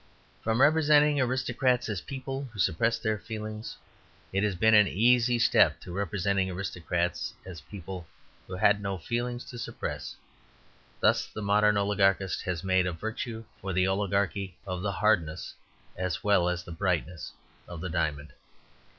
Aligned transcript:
From 0.41 0.61
representing 0.61 1.21
aristocrats 1.21 1.87
as 1.87 2.01
people 2.01 2.49
who 2.51 2.57
suppressed 2.59 3.03
their 3.03 3.19
feelings, 3.19 3.77
it 4.33 4.41
has 4.41 4.55
been 4.55 4.73
an 4.73 4.87
easy 4.87 5.37
step 5.37 5.79
to 5.81 5.91
representing 5.93 6.49
aristocrats 6.49 7.35
as 7.45 7.61
people 7.61 8.07
who 8.47 8.55
had 8.55 8.81
no 8.81 8.97
feelings 8.97 9.45
to 9.51 9.59
suppress. 9.59 10.15
Thus 11.01 11.27
the 11.27 11.43
modern 11.43 11.77
oligarchist 11.77 12.41
has 12.45 12.63
made 12.63 12.87
a 12.87 12.91
virtue 12.91 13.43
for 13.61 13.73
the 13.73 13.85
oligarchy 13.87 14.57
of 14.65 14.81
the 14.81 14.91
hardness 14.93 15.53
as 15.95 16.23
well 16.23 16.49
as 16.49 16.63
the 16.63 16.71
brightness 16.71 17.33
of 17.67 17.79
the 17.79 17.89
diamond. 17.89 18.33